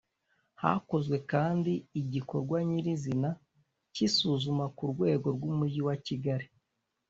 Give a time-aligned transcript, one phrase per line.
[0.61, 3.29] Hakozwe kandi igikorwa nyir izina
[3.93, 6.47] cy isuzuma ku rwego rw Umujyi wakigali